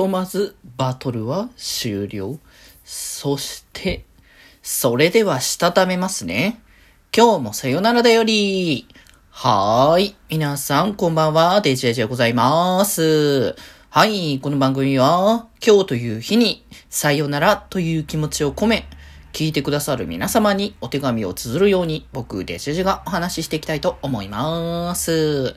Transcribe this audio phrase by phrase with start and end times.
[0.00, 2.38] とまずバトルは終了。
[2.84, 4.06] そして、
[4.62, 6.62] それではしたためますね。
[7.14, 8.88] 今日もさよならだより。
[9.28, 10.16] はーい。
[10.30, 11.60] 皆さん、こんばんは。
[11.60, 13.54] デジェジでございます。
[13.90, 14.38] はい。
[14.40, 18.88] この番組は、今日という日に、さよならという気持ちを込め、
[19.34, 25.56] 聞いてくださる皆様にお手紙を綴るように、僕、デジェジがお話ししていきたいと思います。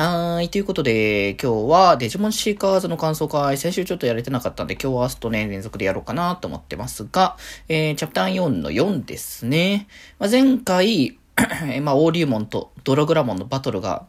[0.00, 0.48] はーい。
[0.48, 7.36] ということで、今日はデジモンシーカーズの感想会、先週ちょっとやれてなかったんで、今日は明日とね、連続でやろうかなと思ってますが、
[7.68, 9.88] えー、チャプター4の4ですね。
[10.20, 11.18] まあ、前回、
[11.82, 14.06] まあ、オーリューモンとドラグラモンのバトルが、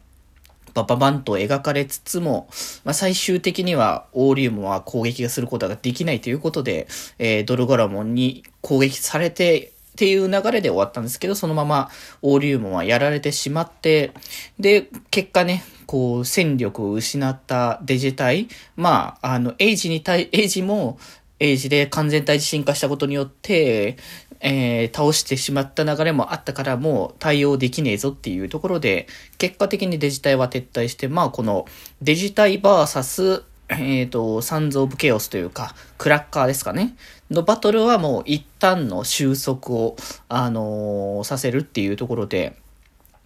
[0.76, 2.48] バババンと描かれつつも、
[2.84, 6.88] まあ、最終的にはオーリウムは攻撃がすることができないということで、
[7.18, 11.90] えー、ドルゴラモンに攻撃されて、っていう流れで終わったんですけど、そのまま
[12.22, 14.12] オーリウムはやられてしまって、
[14.60, 21.00] で、結果ね、こう、戦力を失ったデジタイ、まあ、あの、エイジに対、エイジも、
[21.40, 23.98] エイジで完全体進化したことによって、
[24.40, 29.08] えー、倒してしまった流れもあったからもう対応できねえぞっていうところで、
[29.40, 31.66] 結果的にデジタイは撤退して、まあこの
[32.04, 36.96] デジタイバーサス、えっ、ー、と、サンズ・オブ・ケオスというか、クラッカーですかね。
[37.32, 39.96] のバトルはもう一旦の収束を、
[40.28, 42.56] あのー、させるっていうところで、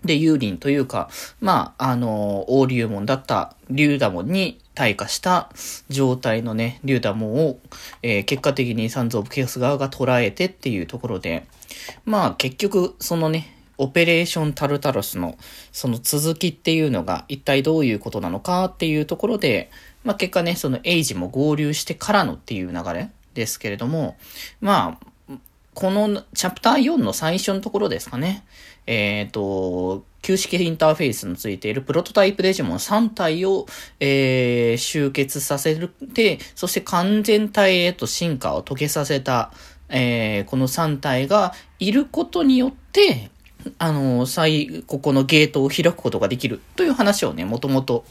[0.05, 1.09] で、ユーリンというか、
[1.39, 5.49] まあ、あの、オーリューモンだったリュウダモンに退化した
[5.89, 7.59] 状態のね、リュウダモンを、
[8.01, 11.45] えー、結果的にサンズ・オブ・ケオス側が捉えてっていうところで、
[12.05, 15.35] まあ、結局、そのね、オペレーションタルタロスの
[15.71, 19.71] その続きっていうのが一体どういうことなのかっていうところで、
[20.03, 24.15] まあ結果ね、そのエイジも合流してからのっていう流れですけれども、
[24.61, 25.07] まあ、
[25.73, 28.45] このチャプター4の最初のところですかね。
[28.85, 33.65] えっ、ー、と、旧式インターフェースのついているプロトタイプデジモン3体を、
[33.99, 35.75] えー、集結させ
[36.13, 39.51] て、そして完全体へと進化を遂げさせた、
[39.89, 43.31] えー、この3体がいることによって、
[43.77, 48.05] あの、最、ここのゲートを開くことができるという話をね、もともと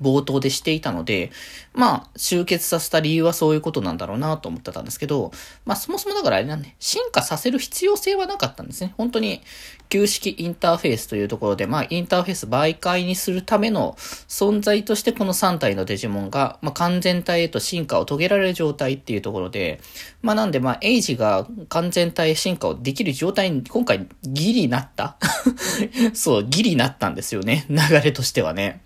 [0.00, 1.30] 冒頭でしていたので、
[1.74, 5.32] まあ、集結させた理由はそういうことなんだろうなと思ってたんですけど、
[5.64, 8.94] まあ、そもそもだからあれなんね、進化させる必要性はなかったんですね。
[8.96, 9.42] 本当に、
[9.90, 19.80] 旧式インターフェースというところで、まあ、インターフェース媒介にするための存在としてこの3体のデジモンが、まあ、完全体へと進化を遂げられる状態っていうところで、
[20.22, 25.16] まあ、なんで、まあ、エイジが完全体へ進化をできる状態に今回ギリなった
[26.14, 27.66] そう、ギリなったんですよね。
[27.68, 28.80] 流れとしてはね。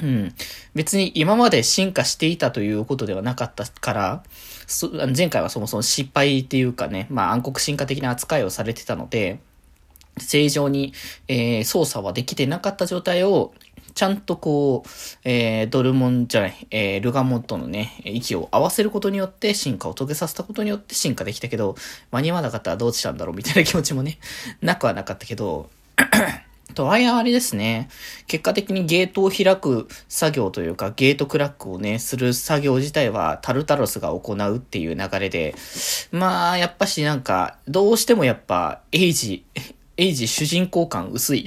[0.00, 0.34] うん。
[0.74, 4.22] 別に今まで進化していたということではなかったから、
[5.14, 9.40] 前回はそもそも失敗っていうかね、まあ暗黒進化的な扱いをされてたので、
[10.18, 10.92] 正常に、
[11.28, 13.54] えー、操作はできてなかった状態を、
[13.94, 14.88] ちゃんとこう、
[15.24, 21.76] えー、ドルモンじゃない、えー、ルガモンとのね、息を合わせることによって進化を遂げさせたことによって進化できたけど、
[22.10, 24.18] 間に合わなかったらどうしたんだろうみたいな気持ちもね、
[24.62, 25.68] なくはなかったけど、
[26.74, 27.88] とはいえあれですね。
[28.26, 35.54] 結果的にゲートを開く作業というか、ゲートクラックをね、する作業自体はタルタロスが行うっていう流れで、
[36.10, 39.44] まあ、やっぱしなんか、どうしてもやっぱ、エイジ、
[39.98, 41.44] エイジ主人公感薄い。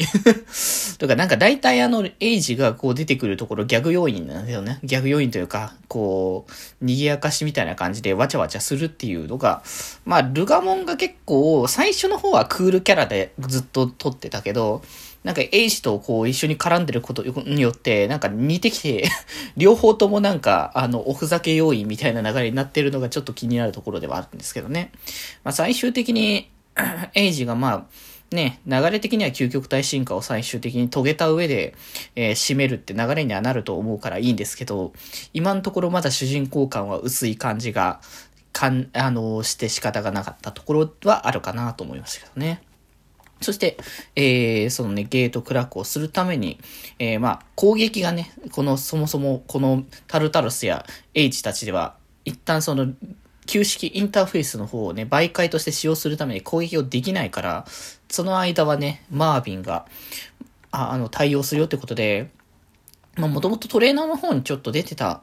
[1.00, 4.80] とか、なんか大体あの、エイジがこう出てくるところギャグ要因なんだよね。
[4.84, 9.64] ギャグ要因というか、こう、賑やかしみたいな感じでわちゃわちゃするっていうのが、
[10.06, 14.84] まあ、ルガモンが結構、最初の方はクールキャラでずっと撮ってたけど、
[15.26, 19.10] なんかエイジとこう一緒に絡んでることによって、なんか似てきて、
[19.58, 24.92] 両方ともなんか、あの、おふざけ要因みたいな流れになってるのがちょっと気になるところではあるんですけどね。
[25.44, 26.52] まあ最終的に、
[27.16, 31.74] エイジがまあ、ね、流れ的には究極体進化を最終的に遂げた上で、
[32.16, 34.94] えー、締めるって流れにはなると思うからいいんですけど、
[35.34, 38.00] 今のところまだ主人公感は薄い感じが、
[38.52, 42.62] かん、あの、して仕方がなかったところはあるかなと思いましたけどね。
[43.42, 43.78] そして、
[44.16, 46.60] えー、そのね、ゲートクラックをするために、
[47.00, 52.88] えー、まあ、攻撃がね、この、そもそも、このタルタロスやエイジたちでは、一旦その、
[53.46, 57.66] 旧式インターフェースの方をね、媒介として使用するために攻撃をできないから、
[58.10, 59.86] その間はね、マービンが、
[60.72, 62.32] ああの、対応するよってことで、
[63.18, 65.22] まあ、もともとトレーナーの方にちょっと出てた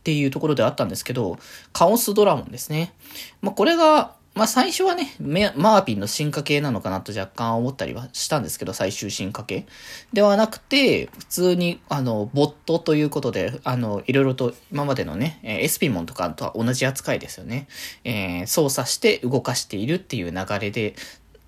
[0.00, 1.38] っていうところではあったんですけど、
[1.72, 2.92] カオスドラモンですね。
[3.40, 9.66] まあ、これが、まあ最初はね、マービンの進化系なのかなと若干思ったりはしたんですけど、最終進化系。
[10.14, 17.68] ではなくて、普通に、あの、ボットということで、あの、いろいろと今までのね、エスピモンとかとは同じ扱いですよね。
[18.04, 20.94] えー、操作して動かしているっていう流れで、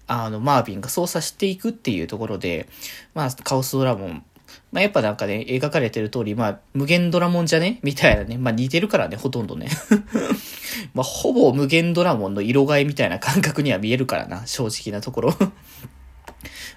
[0.07, 2.69] あの、マービンが操作していくっていうところで、
[3.15, 4.23] まあ、カオスドラモン、
[4.71, 7.81] まあ、やっぱなんかね、描かれてる通り、まあ、無限ドラモンじゃね？
[7.83, 8.37] みたいなね。
[8.37, 9.69] まあ、似てるからね、ほとんどね。
[10.95, 15.35] まあ、ほぼ無限ドラモンの色替えみたいな感覚には見えるからな、 正直なところ。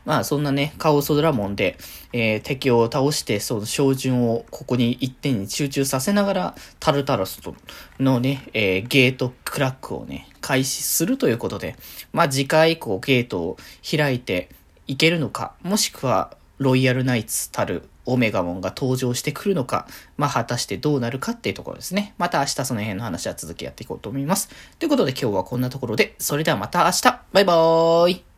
[0.05, 1.77] まあそんなね、カオスドラモンで、
[2.13, 7.55] えー、敵を倒して、その照準をここに一点に集中させながら、タルタロスと
[7.99, 11.75] のね、えー、ゲートクラックをね、開始するということで、
[12.13, 13.57] まあ次回以降ゲートを
[13.89, 14.49] 開いて
[14.87, 19.87] いけるのか、もしくはロイヤルナイツたるオメガモンが登場してくるのか、
[20.17, 22.13] まあ果たしてどうなるかっていうところですね。
[22.17, 24.49] また明日その辺の話は続きやっていこうと思います。
[24.79, 27.03] ということで今日はこんなところで、それではまた明日
[27.33, 28.34] バイバーイ